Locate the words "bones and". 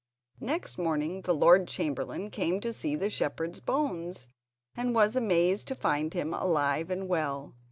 3.59-4.95